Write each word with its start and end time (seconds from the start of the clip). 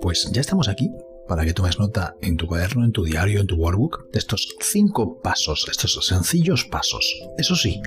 Pues 0.00 0.30
ya 0.32 0.40
estamos 0.40 0.68
aquí 0.68 0.90
para 1.26 1.44
que 1.44 1.52
tomes 1.52 1.78
nota 1.78 2.14
en 2.20 2.36
tu 2.36 2.46
cuaderno, 2.46 2.84
en 2.84 2.92
tu 2.92 3.04
diario, 3.04 3.40
en 3.40 3.46
tu 3.46 3.56
workbook, 3.56 4.10
de 4.12 4.18
estos 4.18 4.48
cinco 4.60 5.20
pasos, 5.20 5.66
estos 5.68 6.06
sencillos 6.06 6.64
pasos. 6.64 7.20
Eso 7.36 7.56
sí, 7.56 7.80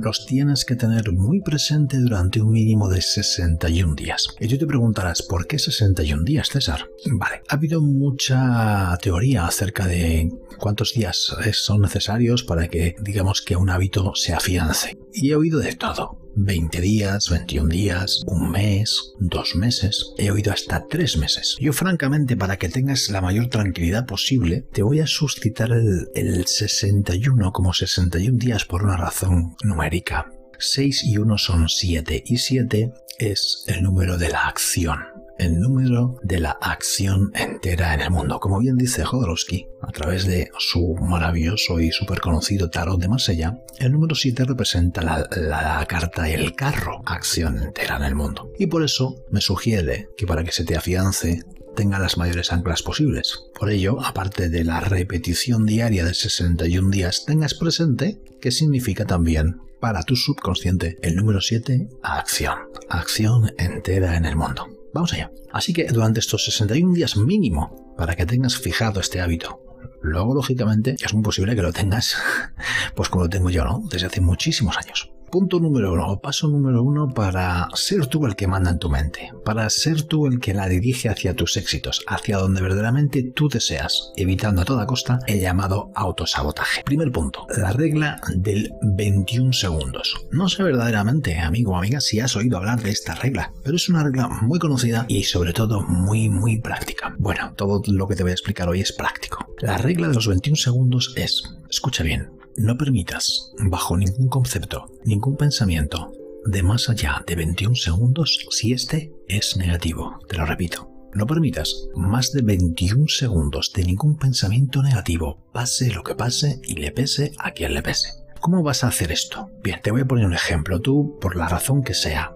los 0.00 0.26
tienes 0.26 0.64
que 0.64 0.76
tener 0.76 1.12
muy 1.12 1.40
presente 1.42 1.98
durante 1.98 2.40
un 2.40 2.52
mínimo 2.52 2.88
de 2.88 3.02
61 3.02 3.94
días. 3.94 4.28
Y 4.40 4.48
tú 4.48 4.58
te 4.58 4.66
preguntarás, 4.66 5.22
¿por 5.22 5.46
qué 5.46 5.58
61 5.58 6.24
días, 6.24 6.48
César? 6.48 6.88
Vale, 7.12 7.42
ha 7.48 7.54
habido 7.54 7.82
mucha 7.82 8.96
teoría 9.02 9.46
acerca 9.46 9.86
de 9.86 10.30
cuántos 10.58 10.94
días 10.94 11.34
son 11.52 11.82
necesarios 11.82 12.44
para 12.44 12.68
que, 12.68 12.96
digamos, 13.00 13.42
que 13.42 13.56
un 13.56 13.70
hábito 13.70 14.12
se 14.14 14.32
afiance. 14.32 14.98
Y 15.12 15.30
he 15.30 15.36
oído 15.36 15.58
de 15.58 15.74
todo. 15.74 16.19
20 16.36 16.80
días, 16.80 17.28
21 17.30 17.68
días, 17.68 18.22
un 18.26 18.50
mes, 18.50 19.12
dos 19.18 19.54
meses, 19.54 20.12
he 20.18 20.30
oído 20.30 20.52
hasta 20.52 20.86
tres 20.88 21.16
meses. 21.16 21.56
Yo 21.60 21.72
francamente, 21.72 22.36
para 22.36 22.58
que 22.58 22.68
tengas 22.68 23.08
la 23.10 23.20
mayor 23.20 23.48
tranquilidad 23.48 24.06
posible, 24.06 24.64
te 24.72 24.82
voy 24.82 25.00
a 25.00 25.06
suscitar 25.06 25.70
el, 25.72 26.08
el 26.14 26.46
61 26.46 27.52
como 27.52 27.72
61 27.72 28.38
días 28.38 28.64
por 28.64 28.84
una 28.84 28.96
razón 28.96 29.56
numérica. 29.62 30.30
6 30.58 31.04
y 31.04 31.18
1 31.18 31.38
son 31.38 31.68
7 31.68 32.22
y 32.26 32.36
7 32.36 32.92
es 33.18 33.64
el 33.66 33.82
número 33.82 34.18
de 34.18 34.28
la 34.28 34.46
acción 34.46 35.09
el 35.40 35.58
número 35.58 36.18
de 36.22 36.38
la 36.38 36.50
acción 36.50 37.32
entera 37.34 37.94
en 37.94 38.02
el 38.02 38.10
mundo. 38.10 38.38
Como 38.40 38.58
bien 38.58 38.76
dice 38.76 39.04
Jodorowsky, 39.04 39.66
a 39.80 39.90
través 39.90 40.26
de 40.26 40.50
su 40.58 40.94
maravilloso 40.96 41.80
y 41.80 41.90
súper 41.90 42.20
conocido 42.20 42.68
tarot 42.68 43.00
de 43.00 43.08
Marsella, 43.08 43.58
el 43.78 43.92
número 43.92 44.14
7 44.14 44.44
representa 44.44 45.02
la, 45.02 45.26
la, 45.30 45.84
carta 45.88 46.28
El 46.28 46.54
carro, 46.54 47.00
acción 47.06 47.56
entera 47.62 47.96
en 47.96 48.02
el 48.02 48.14
mundo. 48.14 48.52
Y 48.58 48.66
por 48.66 48.84
eso 48.84 49.24
me 49.30 49.40
sugiere 49.40 50.10
que 50.16 50.26
para 50.26 50.44
que 50.44 50.52
se 50.52 50.64
te 50.64 50.76
afiance 50.76 51.42
tenga 51.74 51.98
las 51.98 52.18
mayores 52.18 52.52
anclas 52.52 52.82
posibles. 52.82 53.46
Por 53.58 53.70
ello, 53.70 53.98
aparte 54.04 54.50
de 54.50 54.64
la 54.64 54.80
repetición 54.80 55.64
diaria 55.64 56.04
de 56.04 56.12
61 56.12 56.90
días, 56.90 57.24
tengas 57.24 57.54
presente 57.54 58.20
que 58.42 58.50
significa 58.50 59.06
también 59.06 59.62
para 59.80 60.02
tu 60.02 60.16
subconsciente 60.16 60.98
el 61.00 61.16
número 61.16 61.40
7, 61.40 61.88
acción. 62.02 62.58
Acción 62.90 63.54
entera 63.56 64.18
en 64.18 64.26
el 64.26 64.36
mundo. 64.36 64.79
Vamos 64.92 65.12
allá. 65.12 65.30
Así 65.52 65.72
que 65.72 65.84
durante 65.84 66.20
estos 66.20 66.44
61 66.44 66.94
días 66.94 67.16
mínimo, 67.16 67.94
para 67.96 68.16
que 68.16 68.26
tengas 68.26 68.56
fijado 68.56 69.00
este 69.00 69.20
hábito, 69.20 69.60
luego 70.02 70.34
lógicamente 70.34 70.96
es 71.02 71.14
muy 71.14 71.22
posible 71.22 71.54
que 71.54 71.62
lo 71.62 71.72
tengas, 71.72 72.16
pues 72.94 73.08
como 73.08 73.24
lo 73.24 73.30
tengo 73.30 73.50
yo, 73.50 73.64
¿no? 73.64 73.82
Desde 73.90 74.06
hace 74.06 74.20
muchísimos 74.20 74.76
años. 74.76 75.12
Punto 75.30 75.60
número 75.60 75.92
uno, 75.92 76.18
paso 76.20 76.48
número 76.48 76.82
uno 76.82 77.14
para 77.14 77.68
ser 77.74 78.08
tú 78.08 78.26
el 78.26 78.34
que 78.34 78.48
manda 78.48 78.70
en 78.70 78.80
tu 78.80 78.90
mente, 78.90 79.32
para 79.44 79.70
ser 79.70 80.02
tú 80.02 80.26
el 80.26 80.40
que 80.40 80.54
la 80.54 80.68
dirige 80.68 81.08
hacia 81.08 81.36
tus 81.36 81.56
éxitos, 81.56 82.02
hacia 82.08 82.38
donde 82.38 82.60
verdaderamente 82.60 83.22
tú 83.22 83.48
deseas, 83.48 84.10
evitando 84.16 84.62
a 84.62 84.64
toda 84.64 84.86
costa 84.86 85.20
el 85.28 85.38
llamado 85.38 85.92
autosabotaje. 85.94 86.82
Primer 86.82 87.12
punto, 87.12 87.46
la 87.56 87.72
regla 87.72 88.20
del 88.34 88.72
21 88.82 89.52
segundos. 89.52 90.26
No 90.32 90.48
sé 90.48 90.64
verdaderamente, 90.64 91.38
amigo 91.38 91.74
o 91.74 91.76
amiga, 91.76 92.00
si 92.00 92.18
has 92.18 92.34
oído 92.34 92.56
hablar 92.56 92.82
de 92.82 92.90
esta 92.90 93.14
regla, 93.14 93.52
pero 93.62 93.76
es 93.76 93.88
una 93.88 94.02
regla 94.02 94.26
muy 94.42 94.58
conocida 94.58 95.06
y 95.08 95.22
sobre 95.22 95.52
todo 95.52 95.82
muy, 95.82 96.28
muy 96.28 96.58
práctica. 96.58 97.14
Bueno, 97.18 97.54
todo 97.54 97.80
lo 97.86 98.08
que 98.08 98.16
te 98.16 98.24
voy 98.24 98.30
a 98.30 98.34
explicar 98.34 98.68
hoy 98.68 98.80
es 98.80 98.92
práctico. 98.92 99.46
La 99.60 99.78
regla 99.78 100.08
de 100.08 100.14
los 100.14 100.26
21 100.26 100.56
segundos 100.56 101.12
es, 101.16 101.44
escucha 101.68 102.02
bien, 102.02 102.39
no 102.60 102.76
permitas, 102.76 103.52
bajo 103.58 103.96
ningún 103.96 104.28
concepto, 104.28 104.86
ningún 105.04 105.36
pensamiento, 105.36 106.12
de 106.44 106.62
más 106.62 106.90
allá 106.90 107.24
de 107.26 107.34
21 107.34 107.74
segundos 107.74 108.38
si 108.50 108.72
este 108.72 109.14
es 109.28 109.56
negativo. 109.56 110.18
Te 110.28 110.36
lo 110.36 110.44
repito. 110.44 110.90
No 111.14 111.26
permitas 111.26 111.88
más 111.94 112.32
de 112.32 112.42
21 112.42 113.08
segundos 113.08 113.72
de 113.74 113.84
ningún 113.84 114.16
pensamiento 114.16 114.82
negativo, 114.82 115.38
pase 115.52 115.90
lo 115.90 116.04
que 116.04 116.14
pase 116.14 116.60
y 116.62 116.74
le 116.74 116.92
pese 116.92 117.32
a 117.38 117.52
quien 117.52 117.72
le 117.72 117.82
pese. 117.82 118.10
¿Cómo 118.40 118.62
vas 118.62 118.84
a 118.84 118.88
hacer 118.88 119.10
esto? 119.10 119.48
Bien, 119.62 119.80
te 119.82 119.90
voy 119.90 120.02
a 120.02 120.06
poner 120.06 120.26
un 120.26 120.34
ejemplo. 120.34 120.80
Tú, 120.80 121.18
por 121.18 121.36
la 121.36 121.48
razón 121.48 121.82
que 121.82 121.94
sea, 121.94 122.34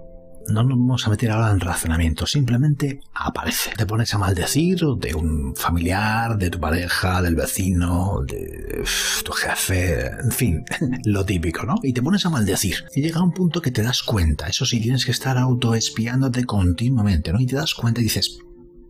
no 0.49 0.63
nos 0.63 0.79
vamos 0.79 1.07
a 1.07 1.11
meter 1.11 1.31
ahora 1.31 1.51
en 1.51 1.61
razonamiento, 1.61 2.27
simplemente 2.27 3.01
aparece. 3.15 3.71
Te 3.77 3.87
pones 3.87 4.13
a 4.15 4.19
maldecir 4.19 4.79
de 4.99 5.15
un 5.15 5.55
familiar, 5.57 6.37
de 6.37 6.51
tu 6.51 6.61
pareja, 6.61 7.23
del 7.23 7.35
vecino, 7.35 8.21
de 8.27 8.85
tu 9.25 9.33
jefe, 9.33 10.07
en 10.07 10.33
fin, 10.33 10.65
lo 11.05 11.25
típico, 11.25 11.65
¿no? 11.65 11.77
Y 11.83 11.93
te 11.93 12.03
pones 12.03 12.25
a 12.27 12.31
maldecir. 12.31 12.85
Y 12.95 13.03
llega 13.03 13.23
un 13.23 13.33
punto 13.33 13.63
que 13.63 13.71
te 13.71 13.83
das 13.83 14.03
cuenta, 14.03 14.47
eso 14.47 14.65
sí, 14.67 14.81
tienes 14.81 15.05
que 15.05 15.13
estar 15.13 15.39
autoespiándote 15.39 16.45
continuamente, 16.45 17.33
¿no? 17.33 17.41
Y 17.41 17.47
te 17.47 17.57
das 17.57 17.75
cuenta 17.75 18.01
y 18.01 18.05
dices, 18.05 18.39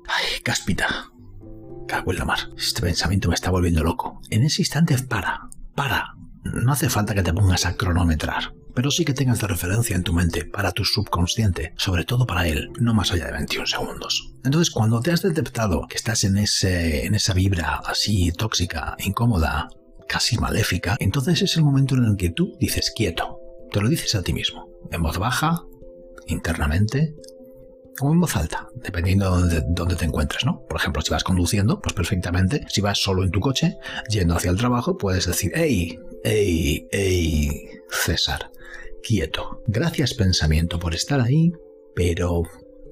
ay, 0.06 0.40
cáspita, 0.42 1.10
cago 1.86 2.12
la 2.12 2.24
mar, 2.24 2.38
este 2.56 2.82
pensamiento 2.82 3.28
me 3.28 3.34
está 3.34 3.50
volviendo 3.50 3.82
loco. 3.82 4.20
En 4.30 4.42
ese 4.42 4.62
instante 4.62 4.96
para, 4.98 5.48
para. 5.74 6.14
No 6.42 6.72
hace 6.72 6.90
falta 6.90 7.14
que 7.14 7.22
te 7.22 7.32
pongas 7.32 7.64
a 7.64 7.74
cronometrar 7.74 8.52
pero 8.74 8.90
sí 8.90 9.04
que 9.04 9.14
tengas 9.14 9.40
de 9.40 9.46
referencia 9.46 9.96
en 9.96 10.02
tu 10.02 10.12
mente 10.12 10.44
para 10.44 10.72
tu 10.72 10.84
subconsciente, 10.84 11.72
sobre 11.76 12.04
todo 12.04 12.26
para 12.26 12.46
él, 12.46 12.70
no 12.78 12.94
más 12.94 13.12
allá 13.12 13.26
de 13.26 13.32
21 13.32 13.66
segundos. 13.66 14.32
Entonces, 14.44 14.72
cuando 14.72 15.00
te 15.00 15.12
has 15.12 15.22
detectado 15.22 15.86
que 15.88 15.96
estás 15.96 16.24
en, 16.24 16.36
ese, 16.36 17.06
en 17.06 17.14
esa 17.14 17.34
vibra 17.34 17.80
así 17.86 18.32
tóxica, 18.32 18.96
incómoda, 18.98 19.68
casi 20.08 20.36
maléfica, 20.38 20.96
entonces 20.98 21.42
es 21.42 21.56
el 21.56 21.64
momento 21.64 21.94
en 21.94 22.04
el 22.04 22.16
que 22.16 22.30
tú 22.30 22.56
dices 22.58 22.92
quieto, 22.94 23.38
te 23.70 23.80
lo 23.80 23.88
dices 23.88 24.14
a 24.14 24.22
ti 24.22 24.32
mismo, 24.32 24.68
en 24.90 25.02
voz 25.02 25.18
baja, 25.18 25.62
internamente, 26.26 27.14
o 28.00 28.12
en 28.12 28.20
voz 28.20 28.36
alta, 28.36 28.68
dependiendo 28.74 29.40
de 29.42 29.62
dónde 29.68 29.94
te 29.94 30.04
encuentres, 30.04 30.44
¿no? 30.44 30.64
Por 30.68 30.78
ejemplo, 30.78 31.02
si 31.02 31.10
vas 31.10 31.24
conduciendo, 31.24 31.80
pues 31.80 31.94
perfectamente, 31.94 32.64
si 32.68 32.80
vas 32.80 32.98
solo 32.98 33.22
en 33.22 33.30
tu 33.30 33.40
coche, 33.40 33.76
yendo 34.08 34.34
hacia 34.34 34.50
el 34.50 34.56
trabajo, 34.56 34.96
puedes 34.96 35.26
decir, 35.26 35.52
hey, 35.54 35.98
hey, 36.24 36.88
hey, 36.90 37.68
César, 37.90 38.50
quieto. 39.02 39.62
Gracias 39.66 40.14
pensamiento 40.14 40.78
por 40.78 40.94
estar 40.94 41.20
ahí, 41.20 41.52
pero 41.94 42.42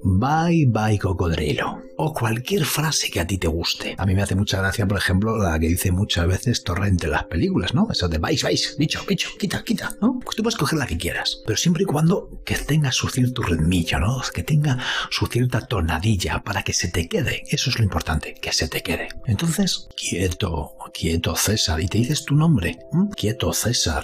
Bye 0.03 0.65
bye 0.67 0.99
cocodrilo. 0.99 1.81
O 1.97 2.13
cualquier 2.13 2.65
frase 2.65 3.09
que 3.09 3.19
a 3.19 3.27
ti 3.27 3.37
te 3.37 3.47
guste. 3.47 3.95
A 3.97 4.05
mí 4.05 4.13
me 4.13 4.21
hace 4.21 4.35
mucha 4.35 4.57
gracia, 4.57 4.87
por 4.87 4.97
ejemplo, 4.97 5.37
la 5.37 5.57
que 5.59 5.67
dice 5.67 5.91
muchas 5.91 6.27
veces 6.27 6.63
Torrente 6.63 7.05
en 7.05 7.11
las 7.11 7.25
películas, 7.25 7.73
¿no? 7.73 7.87
Eso 7.89 8.09
de 8.09 8.17
vais, 8.17 8.43
vais, 8.43 8.75
bicho, 8.77 9.01
bicho, 9.07 9.29
quita, 9.39 9.63
quita. 9.63 9.95
Pues 10.23 10.35
tú 10.35 10.43
puedes 10.43 10.57
coger 10.57 10.79
la 10.79 10.87
que 10.87 10.97
quieras. 10.97 11.41
Pero 11.45 11.57
siempre 11.57 11.83
y 11.83 11.85
cuando 11.85 12.41
que 12.45 12.55
tenga 12.55 12.91
su 12.91 13.07
cierto 13.09 13.43
ritmillo, 13.43 13.99
¿no? 13.99 14.21
Que 14.33 14.43
tenga 14.43 14.77
su 15.09 15.27
cierta 15.27 15.61
tonadilla 15.61 16.43
para 16.43 16.63
que 16.63 16.73
se 16.73 16.89
te 16.89 17.07
quede. 17.07 17.43
Eso 17.47 17.69
es 17.69 17.77
lo 17.77 17.83
importante, 17.83 18.33
que 18.41 18.51
se 18.51 18.67
te 18.67 18.81
quede. 18.81 19.07
Entonces, 19.27 19.87
quieto, 19.95 20.73
quieto 20.93 21.35
César. 21.35 21.79
Y 21.79 21.87
te 21.87 21.99
dices 21.99 22.25
tu 22.25 22.35
nombre. 22.35 22.79
Quieto 23.15 23.53
César 23.53 24.03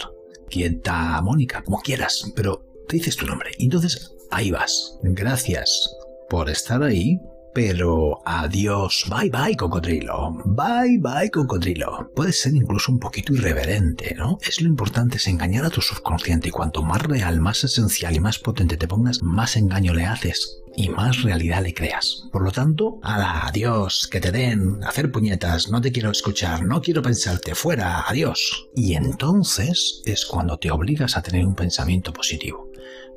quieta 0.49 1.21
Mónica, 1.21 1.61
como 1.63 1.79
quieras, 1.81 2.31
pero 2.35 2.65
te 2.87 2.97
dices 2.97 3.15
tu 3.15 3.25
nombre. 3.25 3.51
Y 3.57 3.65
entonces 3.65 4.15
ahí 4.31 4.51
vas. 4.51 4.97
Gracias 5.03 5.95
por 6.29 6.49
estar 6.49 6.83
ahí, 6.83 7.19
pero 7.53 8.21
adiós, 8.25 9.05
bye 9.09 9.29
bye 9.29 9.55
cocodrilo, 9.55 10.37
bye 10.45 10.99
bye 10.99 11.29
cocodrilo. 11.31 12.09
Puede 12.15 12.31
ser 12.31 12.53
incluso 12.53 12.91
un 12.91 12.99
poquito 12.99 13.33
irreverente, 13.33 14.15
¿no? 14.15 14.37
Es 14.41 14.61
lo 14.61 14.67
importante 14.67 15.17
es 15.17 15.27
engañar 15.27 15.65
a 15.65 15.69
tu 15.69 15.81
subconsciente 15.81 16.49
y 16.49 16.51
cuanto 16.51 16.83
más 16.83 17.01
real, 17.01 17.39
más 17.41 17.63
esencial 17.63 18.15
y 18.15 18.19
más 18.19 18.39
potente 18.39 18.77
te 18.77 18.87
pongas, 18.87 19.21
más 19.23 19.55
engaño 19.55 19.93
le 19.93 20.05
haces 20.05 20.61
y 20.79 20.87
más 20.87 21.23
realidad 21.23 21.61
le 21.61 21.73
creas. 21.73 22.23
Por 22.31 22.41
lo 22.41 22.51
tanto, 22.51 22.99
adiós, 23.03 24.07
que 24.09 24.21
te 24.21 24.31
den, 24.31 24.81
hacer 24.85 25.11
puñetas, 25.11 25.69
no 25.69 25.81
te 25.81 25.91
quiero 25.91 26.09
escuchar, 26.09 26.63
no 26.63 26.81
quiero 26.81 27.01
pensarte, 27.01 27.53
fuera, 27.53 28.05
adiós. 28.07 28.69
Y 28.77 28.93
entonces 28.93 30.01
es 30.05 30.25
cuando 30.25 30.57
te 30.57 30.71
obligas 30.71 31.17
a 31.17 31.21
tener 31.21 31.45
un 31.45 31.53
pensamiento 31.53 32.13
positivo. 32.13 32.71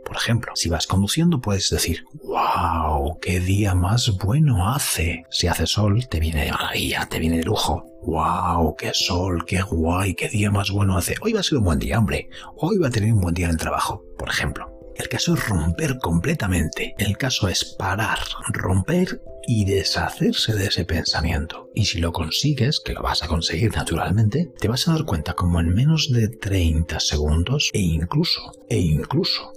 Por 0.04 0.16
ejemplo, 0.16 0.50
si 0.56 0.68
vas 0.68 0.88
conduciendo 0.88 1.40
puedes 1.40 1.70
decir, 1.70 2.04
wow, 2.24 3.20
qué 3.20 3.38
día 3.38 3.76
más 3.76 4.10
bueno 4.18 4.68
hace. 4.68 5.24
Si 5.30 5.46
hace 5.46 5.68
sol, 5.68 6.08
te 6.08 6.18
viene 6.18 6.44
de 6.44 6.50
maravilla, 6.50 7.06
te 7.08 7.20
viene 7.20 7.36
de 7.36 7.44
lujo. 7.44 7.86
¡Wow! 8.02 8.74
¡Qué 8.74 8.90
sol! 8.92 9.44
¡Qué 9.46 9.62
guay! 9.62 10.16
¡Qué 10.16 10.28
día 10.28 10.50
más 10.50 10.72
bueno 10.72 10.98
hace! 10.98 11.14
Hoy 11.20 11.32
va 11.32 11.38
a 11.38 11.44
ser 11.44 11.58
un 11.58 11.64
buen 11.64 11.78
día, 11.78 12.00
hombre. 12.00 12.28
Hoy 12.56 12.78
va 12.78 12.88
a 12.88 12.90
tener 12.90 13.12
un 13.12 13.20
buen 13.20 13.34
día 13.34 13.44
en 13.44 13.52
el 13.52 13.58
trabajo, 13.58 14.04
por 14.18 14.28
ejemplo. 14.28 14.71
El 14.96 15.08
caso 15.08 15.34
es 15.34 15.48
romper 15.48 15.98
completamente. 15.98 16.94
El 16.98 17.16
caso 17.16 17.48
es 17.48 17.64
parar, 17.64 18.18
romper 18.52 19.22
y 19.46 19.64
deshacerse 19.64 20.54
de 20.54 20.66
ese 20.66 20.84
pensamiento. 20.84 21.70
Y 21.74 21.86
si 21.86 21.98
lo 21.98 22.12
consigues, 22.12 22.80
que 22.80 22.92
lo 22.92 23.02
vas 23.02 23.22
a 23.22 23.28
conseguir 23.28 23.74
naturalmente, 23.74 24.52
te 24.58 24.68
vas 24.68 24.86
a 24.86 24.92
dar 24.92 25.04
cuenta 25.04 25.34
como 25.34 25.60
en 25.60 25.74
menos 25.74 26.10
de 26.12 26.28
30 26.28 27.00
segundos 27.00 27.70
e 27.72 27.80
incluso, 27.80 28.52
e 28.68 28.78
incluso 28.78 29.52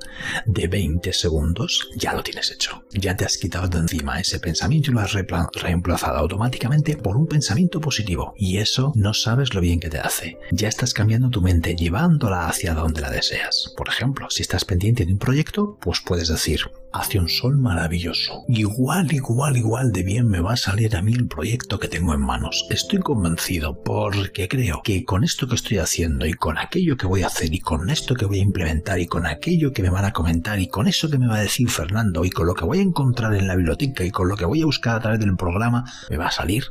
de 0.46 0.68
20 0.68 1.14
segundos, 1.14 1.90
ya 1.96 2.14
lo 2.14 2.24
tienes 2.24 2.52
hecho. 2.52 2.84
Ya 2.92 3.16
te 3.16 3.26
has 3.26 3.38
quitado 3.38 3.68
de 3.68 3.80
encima 3.80 4.20
ese 4.20 4.40
pensamiento 4.40 4.92
y 4.92 4.94
lo 4.94 5.02
has 5.02 5.14
reemplazado 5.14 6.18
automáticamente 6.18 6.98
por 6.98 7.18
un 7.18 7.28
pensamiento 7.28 7.80
positivo. 7.82 8.34
Y 8.38 8.58
eso 8.58 8.92
no 8.96 9.14
sabes 9.14 9.54
lo 9.54 9.62
bien 9.62 9.80
que 9.80 9.90
te 9.90 10.00
hace. 10.00 10.38
Ya 10.52 10.68
estás 10.68 10.94
cambiando 10.94 11.30
tu 11.30 11.42
mente, 11.42 11.76
llevándola 11.76 12.48
hacia 12.48 12.74
donde 12.74 13.02
la 13.02 13.10
deseas. 13.10 13.74
Por 13.76 13.90
ejemplo, 13.90 14.30
si 14.30 14.42
estás 14.42 14.66
pendiente 14.66 15.06
de 15.06 15.14
un 15.14 15.20
proyecto, 15.20 15.78
pues 15.82 16.02
puedes 16.06 16.28
decir, 16.28 16.62
hace 16.96 17.20
un 17.20 17.28
sol 17.28 17.58
maravilloso. 17.58 18.46
Igual, 18.48 19.12
igual, 19.14 19.58
igual 19.58 19.92
de 19.92 20.04
bien 20.04 20.28
me 20.28 20.40
va 20.40 20.54
a 20.54 20.58
salir 20.58 20.96
a 20.96 21.02
mí 21.02 21.14
el 21.14 21.28
proyecto 21.28 21.78
que 21.78 21.90
tengo 21.90 22.14
en 22.14 22.22
manos. 22.22 22.66
Estoy 22.70 23.00
convencido 23.00 23.84
porque 23.84 24.48
creo 24.48 24.82
que 24.82 25.04
con 25.04 25.24
esto 25.24 25.48
que 25.48 25.56
estoy 25.56 25.80
haciendo 25.80 26.26
y 26.26 26.34
con 26.34 26.58
aquello 26.58 26.96
que 26.96 27.06
voy 27.06 27.24
a 27.24 27.28
hacer 27.28 27.54
y 27.54 27.60
con 27.60 27.90
esto 27.90 28.16
que 28.16 28.26
voy 28.26 28.40
a 28.40 28.44
implementar 28.44 29.00
y 29.00 29.08
con 29.08 29.26
aquello 29.26 29.74
que 29.74 29.82
me 29.84 29.90
van 29.90 30.06
a 30.06 30.14
comentar 30.14 30.60
y 30.60 30.68
con 30.68 30.88
eso 30.88 31.10
que 31.10 31.18
me 31.18 31.28
va 31.28 31.36
a 31.36 31.42
decir 31.42 31.70
Fernando 31.70 32.24
y 32.24 32.30
con 32.30 32.48
lo 32.48 32.54
que 32.54 32.66
voy 32.66 32.80
a 32.80 32.84
encontrar 32.84 33.36
en 33.36 33.48
la 33.48 33.56
biblioteca 33.56 34.04
y 34.06 34.12
con 34.12 34.30
lo 34.30 34.38
que 34.38 34.46
voy 34.46 34.62
a 34.62 34.66
buscar 34.66 34.96
a 34.96 35.02
través 35.02 35.20
del 35.20 35.36
programa, 35.36 35.84
me 36.10 36.18
va 36.18 36.28
a 36.28 36.32
salir 36.32 36.66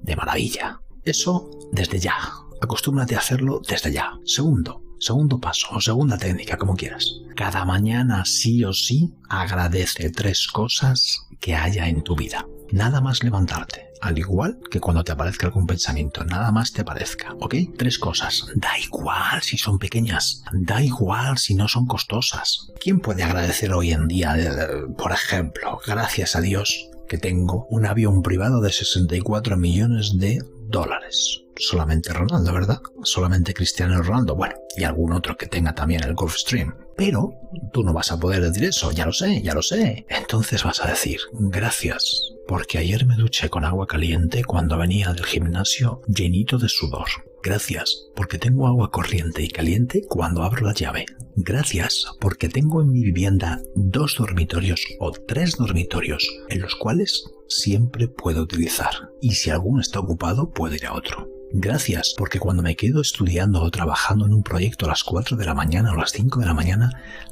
de 0.00 0.14
maravilla. 0.14 0.80
Eso 1.04 1.50
desde 1.72 1.98
ya. 1.98 2.14
Acostúmbrate 2.60 3.16
a 3.16 3.18
hacerlo 3.18 3.60
desde 3.66 3.92
ya. 3.92 4.12
Segundo, 4.24 4.82
segundo 4.98 5.40
paso 5.40 5.68
o 5.72 5.80
segunda 5.80 6.18
técnica, 6.18 6.56
como 6.56 6.76
quieras. 6.76 7.20
Cada 7.36 7.64
mañana 7.64 8.24
sí 8.24 8.64
o 8.64 8.72
sí 8.72 9.14
agradece 9.28 10.10
tres 10.10 10.46
cosas 10.46 11.20
que 11.40 11.54
haya 11.54 11.88
en 11.88 12.02
tu 12.02 12.16
vida. 12.16 12.46
Nada 12.70 13.00
más 13.00 13.22
levantarte, 13.22 13.88
al 14.00 14.18
igual 14.18 14.58
que 14.70 14.80
cuando 14.80 15.02
te 15.02 15.12
aparezca 15.12 15.46
algún 15.46 15.66
pensamiento, 15.66 16.24
nada 16.24 16.52
más 16.52 16.72
te 16.72 16.82
aparezca, 16.82 17.34
¿ok? 17.40 17.54
Tres 17.76 17.98
cosas. 17.98 18.46
Da 18.56 18.78
igual 18.78 19.42
si 19.42 19.56
son 19.56 19.78
pequeñas, 19.78 20.42
da 20.52 20.82
igual 20.82 21.38
si 21.38 21.54
no 21.54 21.68
son 21.68 21.86
costosas. 21.86 22.68
¿Quién 22.80 23.00
puede 23.00 23.22
agradecer 23.22 23.72
hoy 23.72 23.92
en 23.92 24.06
día, 24.06 24.36
eh, 24.38 24.84
por 24.96 25.12
ejemplo, 25.12 25.80
gracias 25.86 26.36
a 26.36 26.40
Dios, 26.40 26.88
que 27.08 27.18
tengo 27.18 27.66
un 27.70 27.86
avión 27.86 28.22
privado 28.22 28.60
de 28.60 28.72
64 28.72 29.56
millones 29.56 30.18
de 30.18 30.42
dólares? 30.68 31.42
Solamente 31.56 32.12
Ronaldo, 32.12 32.52
¿verdad? 32.52 32.80
Solamente 33.02 33.54
Cristiano 33.54 34.00
Ronaldo, 34.00 34.36
bueno, 34.36 34.54
y 34.76 34.84
algún 34.84 35.12
otro 35.12 35.36
que 35.36 35.46
tenga 35.46 35.74
también 35.74 36.04
el 36.04 36.14
Gulfstream. 36.14 36.76
Pero 36.96 37.32
tú 37.72 37.82
no 37.82 37.92
vas 37.92 38.12
a 38.12 38.18
poder 38.18 38.42
decir 38.42 38.64
eso, 38.64 38.92
ya 38.92 39.06
lo 39.06 39.12
sé, 39.12 39.42
ya 39.42 39.54
lo 39.54 39.62
sé. 39.62 40.06
Entonces 40.08 40.62
vas 40.64 40.84
a 40.84 40.88
decir, 40.88 41.20
gracias, 41.32 42.32
porque 42.46 42.78
ayer 42.78 43.06
me 43.06 43.16
duché 43.16 43.48
con 43.48 43.64
agua 43.64 43.86
caliente 43.86 44.44
cuando 44.44 44.78
venía 44.78 45.12
del 45.12 45.24
gimnasio 45.24 46.00
llenito 46.06 46.58
de 46.58 46.68
sudor. 46.68 47.08
Gracias, 47.42 48.08
porque 48.16 48.38
tengo 48.38 48.66
agua 48.66 48.90
corriente 48.90 49.42
y 49.42 49.48
caliente 49.48 50.02
cuando 50.08 50.42
abro 50.42 50.66
la 50.66 50.74
llave. 50.74 51.06
Gracias, 51.36 52.06
porque 52.20 52.48
tengo 52.48 52.82
en 52.82 52.90
mi 52.90 53.02
vivienda 53.04 53.60
dos 53.76 54.16
dormitorios 54.18 54.84
o 54.98 55.12
tres 55.12 55.56
dormitorios, 55.56 56.26
en 56.48 56.60
los 56.60 56.74
cuales 56.74 57.30
siempre 57.48 58.08
puedo 58.08 58.42
utilizar. 58.42 58.90
Y 59.20 59.36
si 59.36 59.50
alguno 59.50 59.80
está 59.80 60.00
ocupado, 60.00 60.50
puedo 60.50 60.74
ir 60.74 60.86
a 60.86 60.94
otro. 60.94 61.28
Gracias, 61.50 62.14
porque 62.18 62.38
cuando 62.38 62.62
me 62.62 62.76
quedo 62.76 63.00
estudiando 63.00 63.62
o 63.62 63.70
trabajando 63.70 64.26
en 64.26 64.34
un 64.34 64.42
proyecto 64.42 64.84
a 64.84 64.90
las 64.90 65.02
4 65.02 65.36
de 65.36 65.46
la 65.46 65.54
mañana 65.54 65.92
o 65.92 65.96
las 65.96 66.12
5 66.12 66.40
de 66.40 66.46
la 66.46 66.52
mañana, 66.52 66.90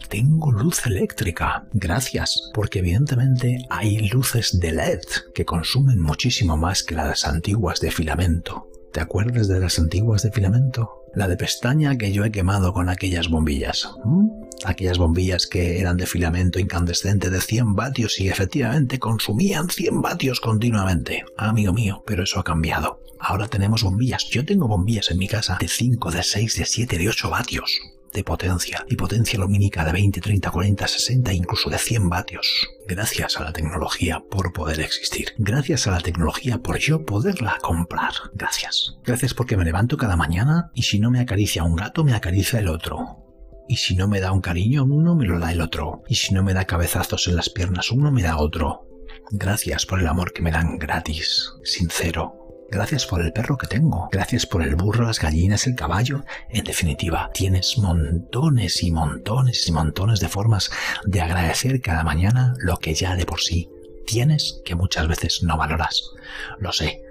tengo 0.09 0.53
luz 0.53 0.87
eléctrica. 0.87 1.69
Gracias, 1.73 2.51
porque 2.55 2.79
evidentemente 2.79 3.59
hay 3.69 4.09
luces 4.09 4.59
de 4.59 4.73
LED 4.73 5.03
que 5.35 5.45
consumen 5.45 6.01
muchísimo 6.01 6.57
más 6.57 6.83
que 6.83 6.95
las 6.95 7.27
antiguas 7.27 7.81
de 7.81 7.91
filamento. 7.91 8.69
¿Te 8.97 9.03
acuerdas 9.03 9.47
de 9.47 9.61
las 9.61 9.79
antiguas 9.79 10.23
de 10.23 10.33
filamento? 10.33 11.05
La 11.15 11.29
de 11.29 11.37
pestaña 11.37 11.99
que 11.99 12.13
yo 12.13 12.25
he 12.25 12.33
quemado 12.33 12.73
con 12.73 12.89
aquellas 12.89 13.29
bombillas. 13.29 13.91
Aquellas 14.65 14.97
bombillas 14.97 15.47
que 15.47 15.79
eran 15.81 15.99
de 15.99 16.07
filamento 16.07 16.59
incandescente 16.59 17.29
de 17.29 17.43
100 17.43 17.75
vatios 17.75 18.19
y 18.21 18.31
efectivamente 18.31 18.99
consumían 18.99 19.69
100 19.69 20.01
vatios 20.01 20.41
continuamente. 20.41 21.27
Amigo 21.37 21.75
mío, 21.75 22.03
pero 22.07 22.23
eso 22.23 22.41
ha 22.41 22.45
cambiado. 22.45 23.03
Ahora 23.21 23.49
tenemos 23.49 23.83
bombillas. 23.83 24.31
Yo 24.31 24.47
tengo 24.47 24.67
bombillas 24.67 25.11
en 25.11 25.19
mi 25.19 25.29
casa 25.29 25.59
de 25.61 25.69
5, 25.69 26.11
de 26.11 26.23
6, 26.23 26.57
de 26.57 26.65
7, 26.65 26.97
de 26.97 27.09
8 27.11 27.29
vatios 27.29 27.96
de 28.17 28.25
potencia 28.25 28.85
y 28.89 28.97
potencia 28.97 29.39
lumínica 29.39 29.85
de 29.85 29.93
20, 29.93 30.23
30, 30.23 30.51
40, 30.51 30.89
60, 30.89 31.33
incluso 31.35 31.69
de 31.69 31.77
100 31.77 32.09
vatios. 32.09 32.67
Gracias 32.89 33.37
a 33.37 33.45
la 33.45 33.53
tecnología 33.53 34.23
por 34.31 34.55
poder 34.55 34.81
existir. 34.81 35.35
Gracias 35.37 35.87
a 35.87 35.91
la 35.91 36.01
tecnología 36.01 36.59
por 36.59 36.79
yo 36.79 37.05
poderla 37.05 37.59
comprar. 37.61 38.13
Gracias. 38.33 38.97
Gracias 39.05 39.35
porque 39.35 39.59
me 39.59 39.67
levanto 39.67 39.99
cada 39.99 40.17
mañana 40.17 40.71
y 40.75 40.85
si 40.85 40.99
no 40.99 41.11
me 41.11 41.21
acaricia 41.21 41.63
un 41.63 41.77
gato, 41.77 42.05
me 42.05 42.15
acaricia 42.15 42.59
el 42.59 42.69
otro. 42.69 43.23
Y 43.69 43.77
si 43.77 43.97
no 43.97 44.09
me 44.09 44.21
da 44.21 44.33
un 44.33 44.41
cariño 44.41 44.85
uno, 44.85 45.15
me 45.15 45.27
lo 45.27 45.39
da 45.39 45.53
el 45.53 45.61
otro. 45.61 46.03
Y 46.09 46.15
si 46.15 46.33
no 46.33 46.43
me 46.43 46.55
da 46.55 46.65
cabezazos 46.65 47.29
en 47.29 47.37
las 47.37 47.51
piernas 47.51 47.91
uno, 47.91 48.11
me 48.11 48.23
da 48.23 48.39
otro. 48.39 48.89
Gracias 49.31 49.85
por 49.85 50.01
el 50.01 50.07
amor 50.07 50.33
que 50.33 50.41
me 50.41 50.53
dan 50.53 50.79
gratis, 50.79 51.53
sincero, 51.65 52.46
Gracias 52.71 53.07
por 53.07 53.23
el 53.23 53.33
perro 53.33 53.57
que 53.57 53.69
tengo. 53.69 54.09
Gracias 54.11 54.45
por 54.45 54.63
el 54.63 54.75
burro, 54.75 55.07
las 55.07 55.21
gallinas, 55.21 55.67
el 55.67 55.77
caballo. 55.77 56.25
En 56.51 56.65
definitiva, 56.65 57.31
tienes 57.33 57.79
montones 57.79 58.83
y 58.83 58.91
montones 58.91 59.69
y 59.69 59.73
montones 59.73 60.21
de 60.21 60.29
formas 60.29 60.71
de 61.05 61.21
agradecer 61.21 61.81
cada 61.81 62.03
mañana 62.03 62.55
lo 62.59 62.79
que 62.79 62.95
ya 62.95 63.15
de 63.15 63.25
por 63.25 63.41
sí 63.41 63.71
tienes 64.07 64.63
que 64.65 64.75
muchas 64.75 65.07
veces 65.09 65.43
no 65.43 65.59
valoras. 65.59 66.11
Lo 66.59 66.73
sé, 66.73 67.03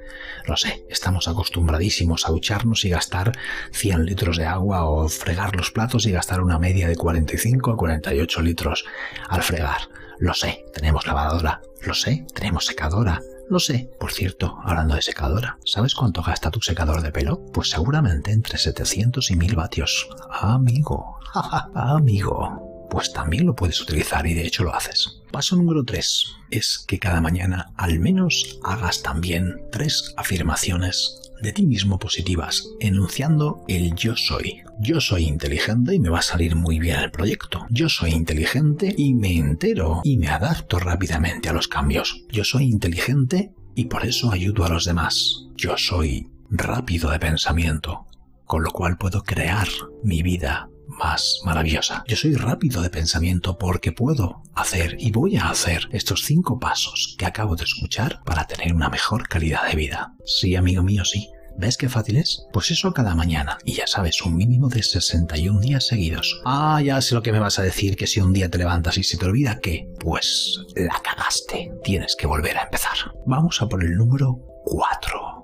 lo 0.48 0.57
sé, 0.57 0.86
estamos 0.90 1.28
acostumbradísimos 1.28 2.25
a 2.25 2.31
ducharnos 2.31 2.86
y 2.86 2.90
gastar 2.90 3.34
100 3.72 4.06
litros 4.06 4.38
de 4.38 4.46
agua 4.46 4.86
o 4.86 5.08
fregar 5.10 5.56
los 5.56 5.72
platos 5.72 6.06
y 6.06 6.12
gastar 6.12 6.42
una 6.42 6.58
media 6.58 6.88
de 6.88 6.96
45 6.96 7.72
a 7.72 7.78
48 7.78 8.42
litros 8.42 8.86
al 9.30 9.44
fregar. 9.44 9.90
Lo 10.18 10.34
sé, 10.34 10.66
tenemos 10.74 11.06
lavadora. 11.06 11.62
Lo 11.81 11.94
sé, 11.94 12.25
tenemos 12.34 12.66
secadora. 12.66 13.22
Lo 13.50 13.60
sé. 13.60 13.92
Por 14.00 14.12
cierto, 14.12 14.58
hablando 14.64 14.96
de 14.96 15.02
secadora, 15.02 15.58
¿sabes 15.66 15.94
cuánto 15.94 16.24
gasta 16.24 16.50
tu 16.52 16.62
secador 16.62 17.02
de 17.02 17.12
pelo? 17.12 17.46
Pues 17.54 17.70
seguramente 17.70 18.32
entre 18.32 18.58
700 18.58 19.30
y 19.32 19.36
1000 19.36 19.56
vatios. 19.56 20.10
Amigo, 20.32 21.20
amigo. 21.76 22.88
Pues 22.90 23.14
también 23.14 23.46
lo 23.46 23.56
puedes 23.56 23.82
utilizar 23.82 24.26
y 24.26 24.34
de 24.34 24.46
hecho 24.46 24.64
lo 24.64 24.74
haces. 24.74 25.22
Paso 25.32 25.56
número 25.56 25.84
3 25.84 26.26
es 26.50 26.86
que 26.88 26.98
cada 26.98 27.22
mañana 27.22 27.74
al 27.78 28.00
menos 28.00 28.60
hagas 28.64 29.04
también 29.04 29.62
tres 29.72 30.14
afirmaciones 30.18 31.25
de 31.42 31.54
ti 31.54 31.66
mismo 31.66 32.00
positivas, 32.00 32.70
enunciando 32.80 33.64
el 33.68 33.96
yo 33.96 34.16
soy. 34.16 34.62
Yo 34.80 35.00
soy 35.00 35.24
inteligente 35.24 35.96
y 35.96 36.00
me 36.00 36.10
va 36.10 36.20
a 36.20 36.24
salir 36.24 36.56
muy 36.56 36.80
bien 36.80 37.00
el 37.00 37.12
proyecto. 37.12 37.66
Yo 37.70 37.90
soy 37.90 38.12
inteligente 38.12 38.94
y 38.98 39.14
me 39.14 39.34
entero 39.34 40.02
y 40.04 40.18
me 40.18 40.28
adapto 40.28 40.80
rápidamente 40.80 41.50
a 41.50 41.54
los 41.54 41.68
cambios. 41.68 42.24
Yo 42.30 42.44
soy 42.44 42.66
inteligente 42.66 43.54
y 43.76 43.86
por 43.86 44.06
eso 44.06 44.32
ayudo 44.32 44.66
a 44.66 44.70
los 44.70 44.86
demás. 44.86 45.48
Yo 45.56 45.78
soy 45.78 46.30
rápido 46.50 47.10
de 47.10 47.20
pensamiento, 47.20 48.05
con 48.46 48.64
lo 48.64 48.72
cual 48.72 48.98
puedo 48.98 49.24
crear 49.24 49.68
mi 50.04 50.22
vida 50.22 50.70
más 50.88 51.42
maravillosa. 51.44 52.04
Yo 52.08 52.16
soy 52.16 52.36
rápido 52.36 52.82
de 52.82 52.90
pensamiento 52.90 53.58
porque 53.58 53.92
puedo 53.92 54.44
hacer 54.54 54.96
y 55.00 55.12
voy 55.12 55.38
a 55.38 55.50
hacer 55.50 55.88
estos 55.92 56.24
cinco 56.24 56.60
pasos 56.60 57.16
que 57.18 57.25
acabo 57.25 57.56
de 57.56 57.64
escuchar 57.64 58.22
para 58.25 58.46
tener 58.46 58.74
una 58.74 58.90
mejor 58.90 59.28
calidad 59.28 59.68
de 59.68 59.75
vida. 59.75 60.14
Sí, 60.25 60.56
amigo 60.56 60.84
mío, 60.84 61.04
sí. 61.06 61.30
¿Ves 61.58 61.78
qué 61.78 61.88
fácil 61.88 62.18
es? 62.18 62.46
Pues 62.52 62.70
eso 62.72 62.94
cada 62.94 63.16
mañana. 63.16 63.58
Y 63.64 63.74
ya 63.74 63.88
sabes, 63.88 64.22
un 64.22 64.36
mínimo 64.36 64.68
de 64.68 64.84
61 64.84 65.62
días 65.62 65.88
seguidos. 65.88 66.42
Ah, 66.44 66.82
ya 66.84 67.02
sé 67.02 67.16
lo 67.16 67.24
que 67.24 67.32
me 67.32 67.40
vas 67.40 67.60
a 67.60 67.64
decir, 67.64 67.96
que 67.96 68.08
si 68.08 68.20
un 68.20 68.34
día 68.34 68.50
te 68.50 68.58
levantas 68.58 68.98
y 68.98 69.04
se 69.04 69.18
te 69.18 69.25
olvida 69.25 69.60
que, 69.60 69.88
pues 70.02 70.60
la 70.75 71.00
cagaste. 71.02 71.72
Tienes 71.84 72.18
que 72.18 72.28
volver 72.28 72.58
a 72.58 72.64
empezar. 72.64 72.98
Vamos 73.25 73.62
a 73.62 73.70
por 73.70 73.84
el 73.84 73.96
número 73.96 74.38
4. 74.66 75.35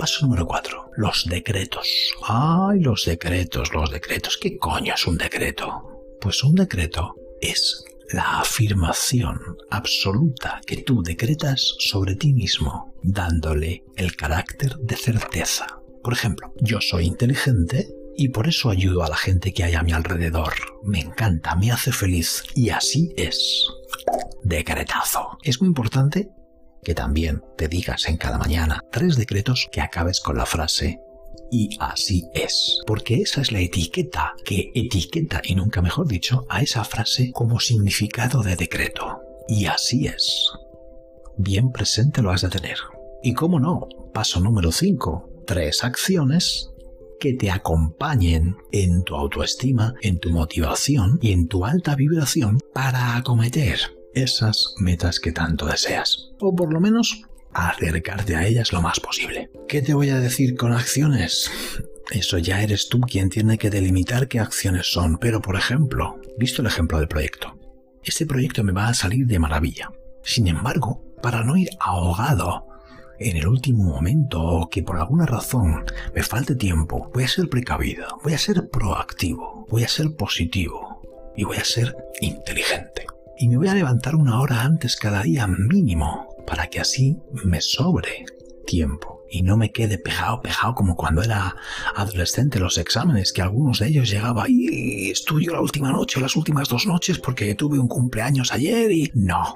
Paso 0.00 0.24
número 0.24 0.46
4. 0.46 0.92
Los 0.96 1.26
decretos. 1.26 1.86
Ay, 2.26 2.80
los 2.80 3.04
decretos, 3.04 3.70
los 3.74 3.90
decretos. 3.90 4.38
¿Qué 4.40 4.56
coño 4.56 4.94
es 4.94 5.06
un 5.06 5.18
decreto? 5.18 6.16
Pues 6.22 6.42
un 6.42 6.54
decreto 6.54 7.16
es 7.38 7.84
la 8.10 8.40
afirmación 8.40 9.38
absoluta 9.68 10.62
que 10.66 10.78
tú 10.78 11.02
decretas 11.02 11.74
sobre 11.80 12.14
ti 12.16 12.32
mismo, 12.32 12.94
dándole 13.02 13.84
el 13.94 14.16
carácter 14.16 14.74
de 14.78 14.96
certeza. 14.96 15.66
Por 16.02 16.14
ejemplo, 16.14 16.54
yo 16.62 16.80
soy 16.80 17.04
inteligente 17.04 17.90
y 18.16 18.30
por 18.30 18.48
eso 18.48 18.70
ayudo 18.70 19.04
a 19.04 19.10
la 19.10 19.16
gente 19.18 19.52
que 19.52 19.64
hay 19.64 19.74
a 19.74 19.82
mi 19.82 19.92
alrededor. 19.92 20.54
Me 20.82 21.00
encanta, 21.00 21.56
me 21.56 21.72
hace 21.72 21.92
feliz 21.92 22.42
y 22.54 22.70
así 22.70 23.12
es. 23.18 23.66
Decretazo. 24.44 25.36
Es 25.42 25.60
muy 25.60 25.68
importante 25.68 26.30
que 26.82 26.94
también 26.94 27.42
te 27.56 27.68
digas 27.68 28.08
en 28.08 28.16
cada 28.16 28.38
mañana 28.38 28.84
tres 28.90 29.16
decretos 29.16 29.68
que 29.70 29.80
acabes 29.80 30.20
con 30.20 30.36
la 30.36 30.46
frase 30.46 31.00
y 31.50 31.76
así 31.80 32.28
es. 32.32 32.80
Porque 32.86 33.16
esa 33.16 33.40
es 33.40 33.52
la 33.52 33.60
etiqueta 33.60 34.34
que 34.44 34.70
etiqueta, 34.74 35.42
y 35.44 35.54
nunca 35.54 35.82
mejor 35.82 36.06
dicho, 36.06 36.46
a 36.48 36.62
esa 36.62 36.84
frase 36.84 37.32
como 37.32 37.60
significado 37.60 38.42
de 38.42 38.56
decreto. 38.56 39.20
Y 39.48 39.66
así 39.66 40.06
es. 40.06 40.48
Bien 41.36 41.72
presente 41.72 42.22
lo 42.22 42.30
has 42.30 42.42
de 42.42 42.50
tener. 42.50 42.78
Y 43.22 43.34
cómo 43.34 43.58
no, 43.58 43.88
paso 44.12 44.40
número 44.40 44.70
5. 44.70 45.44
Tres 45.46 45.82
acciones 45.82 46.70
que 47.18 47.34
te 47.34 47.50
acompañen 47.50 48.56
en 48.72 49.02
tu 49.02 49.14
autoestima, 49.14 49.94
en 50.02 50.18
tu 50.20 50.30
motivación 50.30 51.18
y 51.20 51.32
en 51.32 51.48
tu 51.48 51.64
alta 51.64 51.94
vibración 51.94 52.60
para 52.72 53.16
acometer 53.16 53.99
esas 54.14 54.74
metas 54.78 55.20
que 55.20 55.32
tanto 55.32 55.66
deseas. 55.66 56.30
O 56.40 56.54
por 56.54 56.72
lo 56.72 56.80
menos 56.80 57.22
acercarte 57.52 58.36
a 58.36 58.46
ellas 58.46 58.72
lo 58.72 58.80
más 58.80 59.00
posible. 59.00 59.50
¿Qué 59.68 59.82
te 59.82 59.94
voy 59.94 60.10
a 60.10 60.20
decir 60.20 60.56
con 60.56 60.72
acciones? 60.72 61.50
Eso 62.10 62.38
ya 62.38 62.62
eres 62.62 62.88
tú 62.88 63.00
quien 63.00 63.30
tiene 63.30 63.58
que 63.58 63.70
delimitar 63.70 64.28
qué 64.28 64.40
acciones 64.40 64.90
son, 64.92 65.18
pero 65.18 65.40
por 65.40 65.56
ejemplo, 65.56 66.20
visto 66.38 66.62
el 66.62 66.68
ejemplo 66.68 66.98
del 66.98 67.08
proyecto, 67.08 67.56
este 68.02 68.26
proyecto 68.26 68.64
me 68.64 68.72
va 68.72 68.88
a 68.88 68.94
salir 68.94 69.26
de 69.26 69.38
maravilla. 69.38 69.92
Sin 70.22 70.48
embargo, 70.48 71.04
para 71.22 71.44
no 71.44 71.56
ir 71.56 71.68
ahogado 71.78 72.66
en 73.18 73.36
el 73.36 73.46
último 73.46 73.84
momento 73.84 74.42
o 74.42 74.70
que 74.70 74.82
por 74.82 74.96
alguna 74.96 75.26
razón 75.26 75.84
me 76.14 76.22
falte 76.22 76.54
tiempo, 76.54 77.10
voy 77.12 77.24
a 77.24 77.28
ser 77.28 77.48
precavido, 77.48 78.06
voy 78.24 78.32
a 78.32 78.38
ser 78.38 78.68
proactivo, 78.70 79.66
voy 79.68 79.84
a 79.84 79.88
ser 79.88 80.16
positivo 80.16 81.32
y 81.36 81.44
voy 81.44 81.58
a 81.58 81.64
ser 81.64 81.94
inteligente. 82.20 83.06
Y 83.40 83.48
me 83.48 83.56
voy 83.56 83.68
a 83.68 83.74
levantar 83.74 84.16
una 84.16 84.38
hora 84.38 84.64
antes 84.64 84.96
cada 84.96 85.22
día 85.22 85.46
mínimo 85.46 86.36
para 86.46 86.66
que 86.66 86.78
así 86.78 87.16
me 87.42 87.62
sobre 87.62 88.26
tiempo 88.66 89.22
y 89.30 89.40
no 89.40 89.56
me 89.56 89.72
quede 89.72 89.96
pejado, 89.96 90.42
pejado 90.42 90.74
como 90.74 90.94
cuando 90.94 91.22
era 91.22 91.56
adolescente 91.96 92.60
los 92.60 92.76
exámenes, 92.76 93.32
que 93.32 93.40
algunos 93.40 93.78
de 93.78 93.86
ellos 93.86 94.10
llegaba 94.10 94.44
y 94.46 95.10
estudio 95.10 95.54
la 95.54 95.62
última 95.62 95.90
noche 95.90 96.18
o 96.18 96.22
las 96.22 96.36
últimas 96.36 96.68
dos 96.68 96.84
noches 96.84 97.18
porque 97.18 97.54
tuve 97.54 97.78
un 97.78 97.88
cumpleaños 97.88 98.52
ayer 98.52 98.92
y 98.92 99.10
no, 99.14 99.54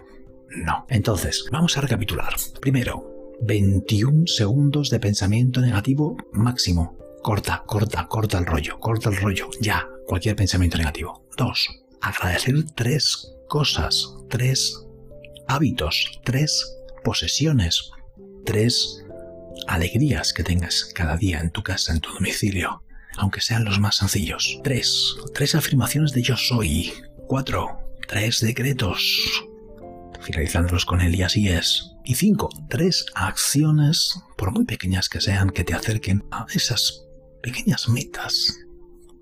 no. 0.48 0.86
Entonces, 0.88 1.44
vamos 1.52 1.76
a 1.76 1.82
recapitular. 1.82 2.32
Primero, 2.62 3.34
21 3.42 4.28
segundos 4.28 4.88
de 4.88 4.98
pensamiento 4.98 5.60
negativo 5.60 6.16
máximo. 6.32 6.96
Corta, 7.22 7.64
corta, 7.66 8.06
corta 8.06 8.38
el 8.38 8.46
rollo, 8.46 8.80
corta 8.80 9.10
el 9.10 9.16
rollo, 9.16 9.50
ya, 9.60 9.86
cualquier 10.06 10.36
pensamiento 10.36 10.78
negativo. 10.78 11.26
Dos, 11.36 11.68
agradecer 12.00 12.64
tres 12.74 13.33
cosas, 13.48 14.14
tres 14.28 14.84
hábitos, 15.46 16.20
tres 16.24 16.76
posesiones, 17.02 17.90
tres 18.44 19.04
alegrías 19.66 20.32
que 20.32 20.42
tengas 20.42 20.90
cada 20.94 21.16
día 21.16 21.40
en 21.40 21.50
tu 21.50 21.62
casa, 21.62 21.92
en 21.92 22.00
tu 22.00 22.12
domicilio, 22.12 22.82
aunque 23.16 23.40
sean 23.40 23.64
los 23.64 23.78
más 23.78 23.96
sencillos. 23.96 24.60
Tres, 24.62 25.14
tres 25.34 25.54
afirmaciones 25.54 26.12
de 26.12 26.22
yo 26.22 26.36
soy. 26.36 26.92
Cuatro, 27.26 27.78
tres 28.08 28.40
decretos, 28.40 29.20
finalizándolos 30.20 30.84
con 30.84 31.00
él 31.00 31.14
y 31.14 31.22
así 31.22 31.48
es. 31.48 31.92
Y 32.04 32.16
cinco, 32.16 32.50
tres 32.68 33.06
acciones, 33.14 34.20
por 34.36 34.52
muy 34.52 34.64
pequeñas 34.64 35.08
que 35.08 35.20
sean, 35.20 35.50
que 35.50 35.64
te 35.64 35.74
acerquen 35.74 36.24
a 36.30 36.46
esas 36.52 37.06
pequeñas 37.42 37.88
metas 37.88 38.63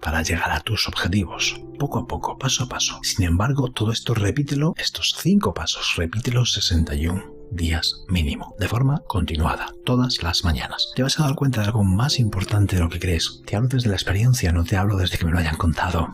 para 0.02 0.23
llegar 0.23 0.50
a 0.50 0.61
tus 0.61 0.88
objetivos, 0.88 1.61
poco 1.78 2.00
a 2.00 2.06
poco, 2.06 2.37
paso 2.37 2.64
a 2.64 2.68
paso. 2.68 2.99
Sin 3.02 3.25
embargo, 3.25 3.71
todo 3.71 3.92
esto 3.92 4.14
repítelo, 4.14 4.75
estos 4.76 5.14
cinco 5.18 5.54
pasos, 5.54 5.94
repítelos 5.97 6.52
61 6.52 7.42
días 7.52 8.04
mínimo, 8.09 8.54
de 8.59 8.68
forma 8.68 9.02
continuada, 9.06 9.73
todas 9.85 10.23
las 10.23 10.44
mañanas. 10.44 10.90
Te 10.97 11.02
vas 11.02 11.18
a 11.21 11.25
dar 11.25 11.37
cuenta 11.37 11.61
de 11.61 11.66
algo 11.66 11.85
más 11.85 12.18
importante 12.18 12.76
de 12.76 12.82
lo 12.82 12.88
que 12.88 12.99
crees. 12.99 13.42
Te 13.47 13.56
hablo 13.56 13.68
desde 13.68 13.90
la 13.90 13.97
experiencia, 13.97 14.52
no 14.52 14.64
te 14.64 14.76
hablo 14.76 14.97
desde 14.97 15.18
que 15.18 15.25
me 15.25 15.30
lo 15.30 15.38
hayan 15.38 15.56
contado. 15.56 16.12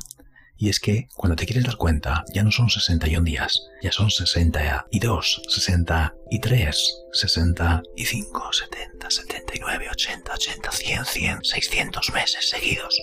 Y 0.61 0.69
es 0.69 0.81
que 0.81 1.07
cuando 1.15 1.37
te 1.37 1.47
quieres 1.47 1.65
dar 1.65 1.77
cuenta, 1.77 2.25
ya 2.35 2.43
no 2.43 2.51
son 2.51 2.69
61 2.69 3.25
días, 3.25 3.63
ya 3.81 3.93
son 3.93 4.11
62, 4.11 5.43
63, 5.49 7.05
65, 7.13 8.53
70, 8.53 9.11
79, 9.11 9.89
80, 9.93 10.35
80, 10.35 10.73
100, 10.73 11.05
100, 11.05 11.45
600 11.45 12.13
meses 12.13 12.51
seguidos. 12.51 12.99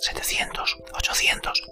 700, 0.00 0.78
800. 0.94 1.62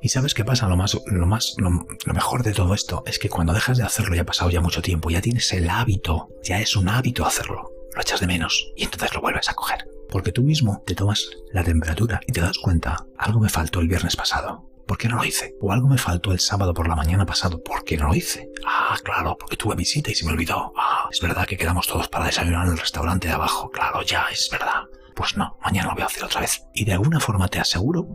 Y 0.00 0.08
sabes 0.08 0.34
qué 0.34 0.44
pasa, 0.44 0.68
lo 0.68 0.76
más, 0.76 0.98
lo 1.06 1.26
más, 1.26 1.54
lo, 1.58 1.70
mejor 2.12 2.42
de 2.42 2.52
todo 2.52 2.74
esto 2.74 3.04
es 3.06 3.20
que 3.20 3.28
cuando 3.28 3.52
dejas 3.52 3.78
de 3.78 3.84
hacerlo 3.84 4.16
ya 4.16 4.22
ha 4.22 4.26
pasado 4.26 4.50
ya 4.50 4.60
mucho 4.60 4.82
tiempo, 4.82 5.10
ya 5.10 5.20
tienes 5.20 5.52
el 5.52 5.70
hábito, 5.70 6.28
ya 6.42 6.60
es 6.60 6.74
un 6.74 6.88
hábito 6.88 7.24
hacerlo, 7.24 7.70
lo 7.94 8.00
echas 8.02 8.18
de 8.18 8.26
menos 8.26 8.72
y 8.76 8.82
entonces 8.82 9.14
lo 9.14 9.20
vuelves 9.20 9.48
a 9.48 9.54
coger. 9.54 9.86
Porque 10.10 10.32
tú 10.32 10.42
mismo 10.42 10.82
te 10.86 10.96
tomas 10.96 11.30
la 11.52 11.62
temperatura 11.62 12.20
y 12.26 12.32
te 12.32 12.40
das 12.40 12.58
cuenta, 12.58 13.06
algo 13.16 13.38
me 13.38 13.48
faltó 13.48 13.78
el 13.78 13.86
viernes 13.86 14.16
pasado, 14.16 14.68
¿por 14.88 14.98
qué 14.98 15.08
no 15.08 15.18
lo 15.18 15.24
hice? 15.24 15.54
O 15.60 15.70
algo 15.70 15.88
me 15.88 15.98
faltó 15.98 16.32
el 16.32 16.40
sábado 16.40 16.74
por 16.74 16.88
la 16.88 16.96
mañana 16.96 17.24
pasado, 17.24 17.62
¿por 17.62 17.84
qué 17.84 17.96
no 17.96 18.08
lo 18.08 18.14
hice? 18.16 18.48
Ah, 18.66 18.98
claro, 19.04 19.38
porque 19.38 19.56
tuve 19.56 19.76
visita 19.76 20.10
y 20.10 20.16
se 20.16 20.26
me 20.26 20.32
olvidó. 20.32 20.72
Ah, 20.76 21.08
es 21.12 21.20
verdad 21.20 21.46
que 21.46 21.56
quedamos 21.56 21.86
todos 21.86 22.08
para 22.08 22.26
desayunar 22.26 22.66
en 22.66 22.72
el 22.72 22.78
restaurante 22.78 23.28
de 23.28 23.34
abajo, 23.34 23.70
claro, 23.70 24.02
ya, 24.02 24.26
es 24.32 24.48
verdad. 24.50 24.82
Pues 25.14 25.36
no, 25.36 25.56
mañana 25.62 25.88
lo 25.88 25.94
voy 25.94 26.02
a 26.02 26.06
hacer 26.06 26.24
otra 26.24 26.40
vez. 26.40 26.66
Y 26.74 26.84
de 26.84 26.92
alguna 26.92 27.20
forma 27.20 27.48
te 27.48 27.60
aseguro 27.60 28.06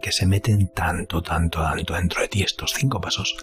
que 0.00 0.12
se 0.12 0.26
meten 0.26 0.68
tanto, 0.68 1.22
tanto, 1.22 1.60
tanto 1.60 1.94
dentro 1.94 2.22
de 2.22 2.28
ti 2.28 2.42
estos 2.42 2.72
cinco 2.72 3.00
pasos 3.00 3.36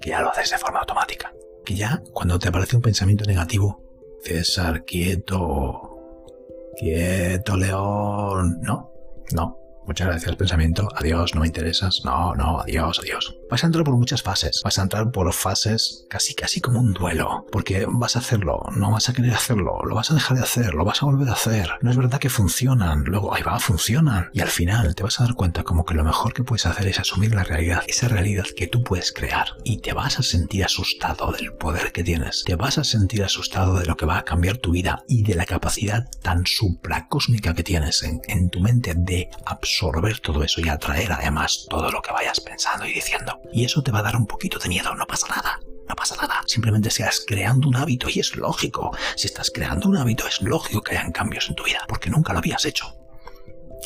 que 0.00 0.10
ya 0.10 0.20
lo 0.20 0.30
haces 0.30 0.50
de 0.50 0.58
forma 0.58 0.80
automática. 0.80 1.32
Que 1.64 1.74
ya 1.74 2.02
cuando 2.12 2.38
te 2.38 2.48
aparece 2.48 2.76
un 2.76 2.82
pensamiento 2.82 3.24
negativo, 3.24 3.82
César, 4.22 4.84
quieto, 4.84 6.32
quieto, 6.76 7.56
León, 7.56 8.60
no, 8.60 8.90
no, 9.32 9.64
Muchas 9.86 10.08
gracias, 10.08 10.36
pensamiento. 10.36 10.88
Adiós, 10.96 11.34
no 11.34 11.42
me 11.42 11.46
interesas. 11.46 12.02
No, 12.04 12.34
no, 12.34 12.60
adiós, 12.60 13.00
adiós. 13.02 13.36
Vas 13.54 13.62
a 13.62 13.68
entrar 13.68 13.84
por 13.84 13.96
muchas 13.96 14.20
fases. 14.20 14.62
Vas 14.64 14.80
a 14.80 14.82
entrar 14.82 15.12
por 15.12 15.32
fases 15.32 16.06
casi, 16.10 16.34
casi 16.34 16.60
como 16.60 16.80
un 16.80 16.92
duelo. 16.92 17.46
Porque 17.52 17.86
vas 17.88 18.16
a 18.16 18.18
hacerlo, 18.18 18.64
no 18.74 18.90
vas 18.90 19.08
a 19.08 19.12
querer 19.12 19.32
hacerlo, 19.32 19.78
lo 19.84 19.94
vas 19.94 20.10
a 20.10 20.14
dejar 20.14 20.38
de 20.38 20.42
hacer, 20.42 20.74
lo 20.74 20.84
vas 20.84 21.00
a 21.00 21.06
volver 21.06 21.28
a 21.28 21.34
hacer. 21.34 21.70
No 21.80 21.92
es 21.92 21.96
verdad 21.96 22.18
que 22.18 22.30
funcionan. 22.30 23.04
Luego, 23.04 23.32
ahí 23.32 23.44
va, 23.44 23.60
funcionan. 23.60 24.28
Y 24.32 24.40
al 24.40 24.48
final 24.48 24.96
te 24.96 25.04
vas 25.04 25.20
a 25.20 25.24
dar 25.26 25.34
cuenta 25.34 25.62
como 25.62 25.84
que 25.84 25.94
lo 25.94 26.02
mejor 26.02 26.34
que 26.34 26.42
puedes 26.42 26.66
hacer 26.66 26.88
es 26.88 26.98
asumir 26.98 27.32
la 27.32 27.44
realidad, 27.44 27.84
esa 27.86 28.08
realidad 28.08 28.46
que 28.56 28.66
tú 28.66 28.82
puedes 28.82 29.12
crear. 29.12 29.46
Y 29.62 29.78
te 29.78 29.92
vas 29.92 30.18
a 30.18 30.24
sentir 30.24 30.64
asustado 30.64 31.30
del 31.30 31.52
poder 31.52 31.92
que 31.92 32.02
tienes. 32.02 32.42
Te 32.44 32.56
vas 32.56 32.78
a 32.78 32.82
sentir 32.82 33.22
asustado 33.22 33.78
de 33.78 33.86
lo 33.86 33.96
que 33.96 34.04
va 34.04 34.18
a 34.18 34.24
cambiar 34.24 34.56
tu 34.56 34.72
vida 34.72 35.04
y 35.06 35.22
de 35.22 35.36
la 35.36 35.46
capacidad 35.46 36.10
tan 36.22 36.44
supracósmica 36.44 37.54
que 37.54 37.62
tienes 37.62 38.02
en, 38.02 38.50
tu 38.50 38.58
mente 38.58 38.94
de 38.96 39.30
absorber 39.46 40.18
todo 40.18 40.42
eso 40.42 40.60
y 40.60 40.68
atraer 40.68 41.12
además 41.12 41.66
todo 41.70 41.92
lo 41.92 42.02
que 42.02 42.10
vayas 42.10 42.40
pensando 42.40 42.84
y 42.84 42.94
diciendo. 42.94 43.40
Y 43.52 43.64
eso 43.64 43.82
te 43.82 43.92
va 43.92 44.00
a 44.00 44.02
dar 44.02 44.16
un 44.16 44.26
poquito 44.26 44.58
de 44.58 44.68
miedo, 44.68 44.94
no 44.94 45.06
pasa 45.06 45.28
nada. 45.28 45.60
No 45.88 45.94
pasa 45.94 46.16
nada, 46.16 46.42
simplemente 46.46 46.90
seas 46.90 47.22
creando 47.26 47.68
un 47.68 47.76
hábito 47.76 48.08
y 48.08 48.18
es 48.18 48.36
lógico. 48.36 48.96
Si 49.16 49.26
estás 49.26 49.50
creando 49.50 49.88
un 49.88 49.96
hábito 49.98 50.26
es 50.26 50.40
lógico 50.40 50.80
que 50.80 50.96
hayan 50.96 51.12
cambios 51.12 51.48
en 51.48 51.56
tu 51.56 51.64
vida, 51.64 51.84
porque 51.86 52.08
nunca 52.08 52.32
lo 52.32 52.38
habías 52.38 52.64
hecho. 52.64 52.86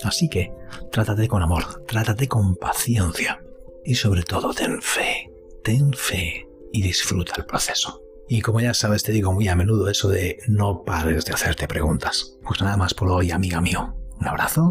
Así 0.05 0.29
que 0.29 0.53
trátate 0.93 1.27
con 1.27 1.43
amor, 1.43 1.85
trátate 1.87 2.29
con 2.29 2.55
paciencia 2.55 3.43
y 3.85 3.97
sobre 3.97 4.23
todo 4.23 4.55
ten 4.55 4.81
fe, 4.81 5.31
ten 5.65 5.93
fe 5.93 6.47
y 6.73 6.83
disfruta 6.83 7.35
el 7.37 7.47
proceso. 7.47 8.03
Y 8.29 8.43
como 8.43 8.61
ya 8.61 8.75
sabes, 8.75 9.03
te 9.03 9.12
digo 9.12 9.33
muy 9.33 9.49
a 9.49 9.57
menudo 9.57 9.88
eso 9.88 10.09
de 10.09 10.38
no 10.47 10.85
pares 10.85 11.25
de 11.25 11.33
hacerte 11.33 11.67
preguntas. 11.67 12.37
Pues 12.45 12.61
nada 12.61 12.77
más 12.77 12.95
por 12.95 13.11
hoy, 13.11 13.31
amiga 13.31 13.61
mío. 13.61 13.95
Un 14.21 14.29
abrazo 14.29 14.69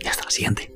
y 0.00 0.06
hasta 0.06 0.24
la 0.24 0.30
siguiente. 0.30 0.73